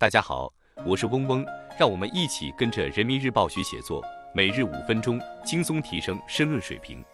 [0.00, 0.52] 大家好，
[0.86, 1.44] 我是嗡嗡，
[1.76, 4.00] 让我们一起跟着人民日报学写作，
[4.32, 7.04] 每日五分钟，轻松提升申论水平。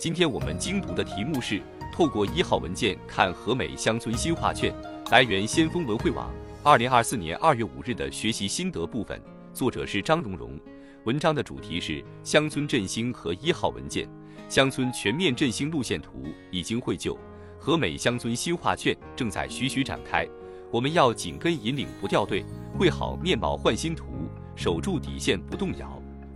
[0.00, 1.62] 今天我们精读的题目是：
[1.92, 4.74] 透过一号文件看和美乡村新画卷。
[5.12, 6.28] 来源：先锋文汇网，
[6.64, 9.22] 二零二四年二月五日的学习心得部分，
[9.54, 10.58] 作者是张荣荣。
[11.04, 14.10] 文章的主题是乡村振兴和一号文件，
[14.48, 17.16] 乡村全面振兴路线图已经绘就，
[17.60, 20.26] 和美乡村新画卷正在徐徐展开。
[20.70, 22.44] 我们要紧跟引领不掉队，
[22.78, 24.04] 绘好面貌换新图，
[24.54, 25.86] 守住底线不动摇；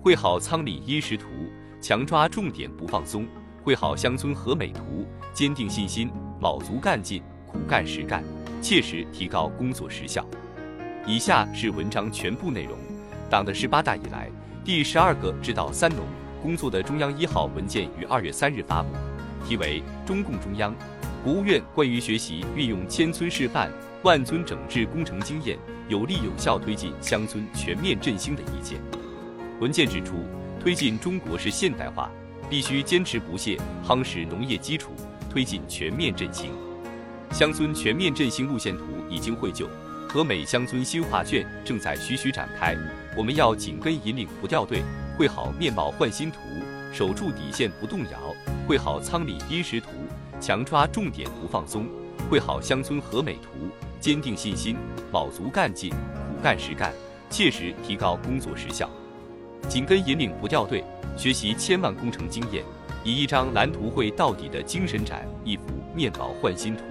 [0.00, 1.26] 绘好仓里殷实图，
[1.82, 3.24] 强抓重点不放松；
[3.62, 6.10] 绘好乡村和美图，坚定信心，
[6.40, 8.24] 卯足干劲，苦干实干，
[8.62, 10.26] 切实提高工作实效。
[11.06, 12.78] 以下是文章全部内容。
[13.28, 14.30] 党的十八大以来，
[14.64, 16.06] 第十二个指导“三农”
[16.42, 18.88] 工作的中央一号文件于二月三日发布，
[19.46, 20.74] 题为《中共中央、
[21.22, 23.70] 国务院关于学习运用千村示范。
[24.02, 25.56] 万村整治工程经验，
[25.88, 28.80] 有力有效推进乡村全面振兴的意见。
[29.60, 30.16] 文件指出，
[30.58, 32.10] 推进中国式现代化，
[32.50, 34.90] 必须坚持不懈夯实农业基础，
[35.30, 36.50] 推进全面振兴。
[37.30, 39.68] 乡村全面振兴路线图已经绘就，
[40.08, 42.76] 和美乡村新画卷正在徐徐展开。
[43.16, 44.82] 我们要紧跟引领不掉队，
[45.16, 46.40] 绘好面貌换新图，
[46.92, 48.18] 守住底线不动摇；
[48.66, 49.90] 绘好仓里殷实图，
[50.42, 51.84] 强抓重点不放松；
[52.28, 53.48] 绘好乡村和美图。
[54.00, 54.76] 坚定信心，
[55.12, 56.92] 卯足干劲，苦干实干，
[57.30, 58.90] 切实提高工作实效。
[59.68, 60.84] 紧跟引领不掉队，
[61.16, 62.64] 学习千万工程经验，
[63.04, 65.62] 以一张蓝图绘到底的精神展一幅
[65.94, 66.82] 面貌换新图。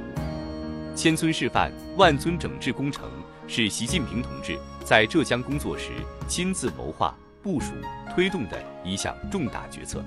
[0.95, 3.09] 千村示范，万村整治工程
[3.45, 5.89] 是习近平同志在浙江工作时
[6.29, 7.13] 亲自谋划、
[7.43, 7.73] 部署、
[8.15, 10.01] 推动的一项重大决策。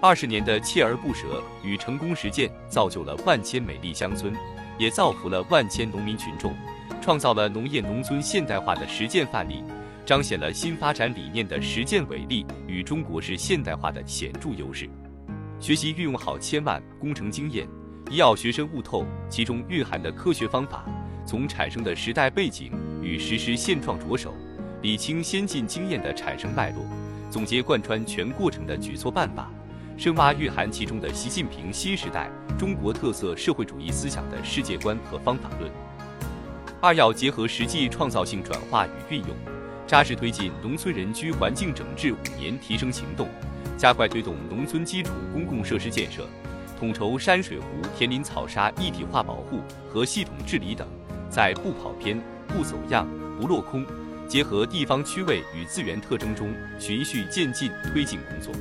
[0.00, 4.32] 二十年的锲而不舍与成功实践，造就了万千美丽乡村。
[4.78, 6.54] 也造福了万千农民群众，
[7.02, 9.64] 创造了农业农村现代化的实践范例，
[10.06, 14.88] 彰显了新发展理念的实践伟力与中国式现代化的显著优势。
[15.58, 17.66] 学习运用好千万工程经验，
[18.08, 20.84] 一要学生悟透其中蕴含的科学方法，
[21.26, 22.70] 从产生的时代背景
[23.02, 24.32] 与实施现状着手，
[24.80, 26.86] 理清先进经验的产生脉络，
[27.32, 29.50] 总结贯穿全过程的举措办法。
[29.98, 35.68] 深挖蕴含其中的习近平新时代中国特色社会主义思想的世界观和方法论。
[36.80, 39.30] 二要结合实际创造性转化与运用，
[39.88, 43.28] 扎实推进农村人居环境整治五年提升行动，
[43.76, 46.28] 加快推动农村基础公共设施建设，
[46.78, 47.66] 统筹山水湖、
[47.96, 49.58] 田林草沙一体化保护
[49.92, 50.86] 和系统治理等，
[51.28, 53.04] 在不跑偏、不走样、
[53.40, 53.84] 不落空，
[54.28, 58.54] 结合地方区位与资源特征中循序渐进推进工作。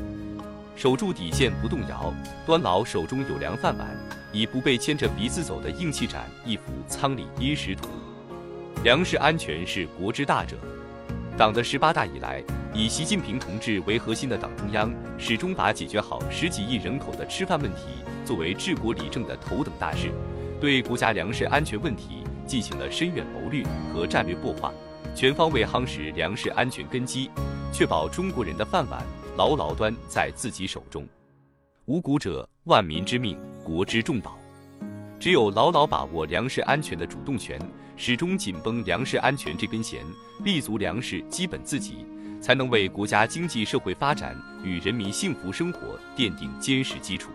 [0.78, 2.14] 守住底线不动摇，
[2.46, 3.88] 端牢手中有粮饭碗，
[4.32, 7.90] 以不被牵着鼻子走的硬气展一幅仓里殷实图。
[8.84, 10.56] 粮食安全是国之大者。
[11.36, 12.44] 党的十八大以来，
[12.76, 17.82] 以习近平同志为核心的党中央，始终把解决好十几亿人口的吃饭问题
[18.24, 20.12] 作为治国理政的头等大事，
[20.62, 24.72] 对国家粮食安全问题进行了深远谋虑和战略擘划，
[25.16, 27.32] 全方位夯实粮食安全根基，
[27.74, 29.04] 确保中国人的饭碗。
[29.38, 31.08] 牢牢端在自己手中，
[31.86, 34.36] 无谷者，万民之命，国之重宝。
[35.20, 37.62] 只有牢牢把握粮食安全的主动权，
[37.96, 40.04] 始终紧绷粮食安全这根弦，
[40.44, 42.04] 立足粮食基本自给，
[42.42, 47.30] 才能为国家经济社会发展与人民幸福生活奠定坚实基础。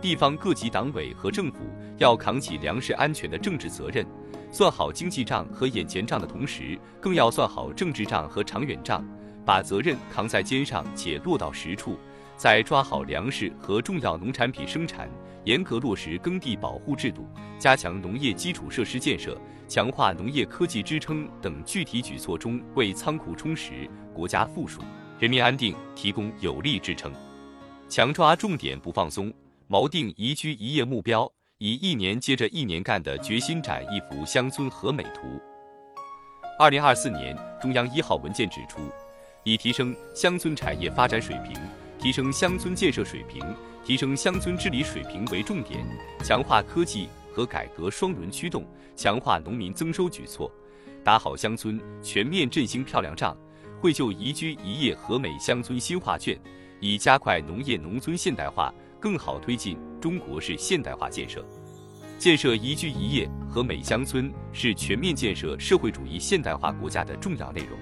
[0.00, 1.58] 地方各级党委和政府
[1.98, 4.04] 要扛起粮食安全的政治责任，
[4.50, 9.06] 算好经济账和眼前账的同时，更要算好政治账和长远账。
[9.44, 11.98] 把责任扛在肩上且落到实处，
[12.36, 15.08] 在抓好粮食和重要农产品生产，
[15.44, 17.26] 严格落实耕地保护制度，
[17.58, 19.36] 加强农业基础设施建设，
[19.68, 24.80] 强化农业科技支撑等具体举措中，为仓库充实、国家富庶、
[25.18, 27.12] 人民安定提供有力支撑。
[27.88, 29.32] 强抓重点不放松，
[29.68, 35.40] 锚定宜居宜业目标，以一年接着一年干的决心展一幅乡村和美图。
[36.58, 38.80] 二零二四年中央一号文件指出。
[39.44, 41.56] 以提升乡村产业发展水平、
[41.98, 43.42] 提升乡村建设水平、
[43.84, 45.84] 提升乡村治理水平为重点，
[46.22, 50.50] 强化科技和改革双轮驱动，强化农民增收举措，
[51.02, 53.36] 打好乡村全面振兴漂亮仗，
[53.80, 56.38] 绘就宜居宜业和美乡村新画卷，
[56.78, 61.44] 以加快农业农村现代化，更好推进中国式现代化建设。
[62.16, 67.76] 建设宜居宜业和美乡村是全面建设社会主义现代化国家的重要内容。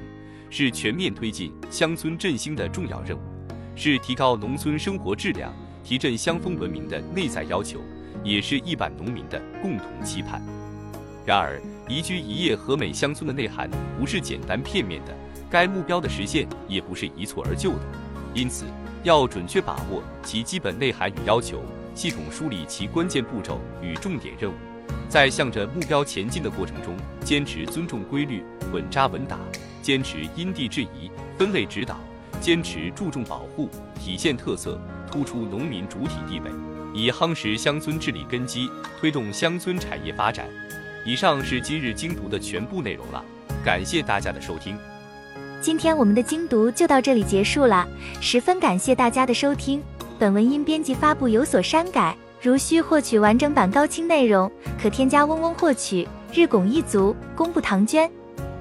[0.50, 3.20] 是全面推进乡村振兴的重要任务，
[3.76, 5.52] 是提高农村生活质量、
[5.84, 7.78] 提振乡风文明的内在要求，
[8.24, 10.42] 也是亿万农民的共同期盼。
[11.24, 15.14] 然而，宜居宜业和美乡村的内涵不是简单片面的，
[15.48, 17.80] 该目标的实现也不是一蹴而就的。
[18.34, 18.64] 因此，
[19.04, 21.62] 要准确把握其基本内涵与要求，
[21.94, 24.54] 系统梳理其关键步骤与重点任务，
[25.08, 28.42] 在向着目标前进的过程中，坚持尊重规律、
[28.72, 29.38] 稳扎稳打，
[29.82, 31.96] 坚持因地制宜、分类指导，
[32.40, 33.68] 坚持注重保护、
[33.98, 34.80] 体现特色、
[35.10, 36.50] 突出农民主体地位，
[36.94, 38.68] 以夯实乡村治理根基，
[38.98, 40.46] 推动乡村产业发展。
[41.04, 43.24] 以上是今日精读的全部内容了，
[43.64, 44.76] 感谢大家的收听。
[45.62, 47.86] 今天我们的精读就到这里结束了，
[48.20, 49.82] 十分感谢大家的收听。
[50.18, 54.50] 本文因编辑发布有所删改，如需获取完整版高清内容，
[54.80, 56.06] 可添加嗡嗡获取。
[56.32, 58.10] 日拱一卒，功不唐捐。